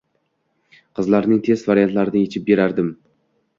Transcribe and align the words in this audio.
qizlarning 1.01 1.43
test 1.49 1.71
variantlarini 1.73 2.25
yechib 2.25 2.51
berardim. 2.51 2.93